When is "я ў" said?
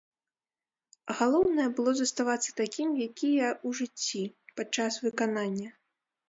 3.33-3.69